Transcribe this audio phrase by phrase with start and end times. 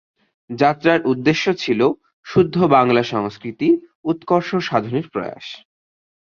[0.49, 1.81] যাত্রার উদ্দেশ্য ছিল
[2.25, 3.75] শুদ্ধ বাংলা সংস্কৃতির
[4.03, 5.47] উৎকর্ষ সাধনের প্রয়াস।